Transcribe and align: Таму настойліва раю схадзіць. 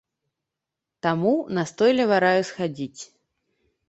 Таму 1.05 1.33
настойліва 1.57 2.15
раю 2.23 2.41
схадзіць. 2.49 3.01